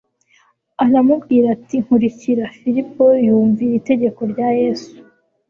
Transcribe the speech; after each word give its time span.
aramubwira 0.85 1.45
ati: 1.55 1.75
Nkurikira». 1.83 2.45
Filipo 2.59 3.03
yumvira 3.25 3.73
itegeko 3.81 4.19
rya 4.31 4.49
Yesu, 4.61 4.93